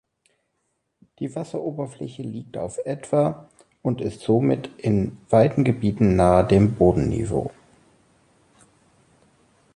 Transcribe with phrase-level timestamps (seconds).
[1.19, 3.47] Die Wasseroberfläche liegt auf etwa
[3.83, 7.51] und ist somit in weiten Gebieten nahe dem Bodenniveau.